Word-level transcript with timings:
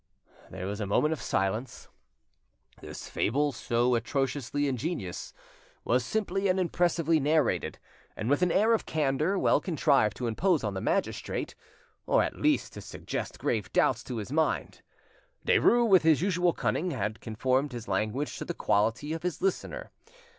There 0.49 0.65
was 0.65 0.79
a 0.79 0.87
moment 0.87 1.11
of 1.13 1.21
silence. 1.21 1.87
This 2.81 3.07
fable, 3.07 3.51
so 3.51 3.93
atrociously 3.93 4.67
ingenious, 4.67 5.31
was 5.83 6.03
simply 6.03 6.47
and 6.47 6.59
impressively 6.59 7.19
narrated, 7.19 7.77
and 8.17 8.27
with 8.27 8.41
an 8.41 8.51
air 8.51 8.73
of 8.73 8.87
candour 8.87 9.37
well 9.37 9.61
contrived 9.61 10.17
to 10.17 10.25
impose 10.25 10.63
on 10.63 10.73
the 10.73 10.81
magistrate, 10.81 11.53
or, 12.07 12.23
at 12.23 12.35
least, 12.35 12.73
to 12.73 12.81
suggest 12.81 13.37
grave 13.37 13.71
doubts 13.73 14.03
to 14.05 14.17
his 14.17 14.31
mind. 14.31 14.81
Derues, 15.45 15.87
with 15.87 16.01
his 16.01 16.19
usual 16.19 16.51
cunning, 16.51 16.89
had 16.89 17.21
conformed 17.21 17.71
his 17.71 17.87
language 17.87 18.39
to 18.39 18.45
the 18.45 18.55
quality 18.55 19.13
of 19.13 19.21
his 19.21 19.39
listener. 19.39 19.91